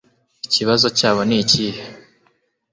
ikibazo 0.45 0.87
cyabo 0.97 1.21
ni 1.27 1.35
ikihe 1.41 1.81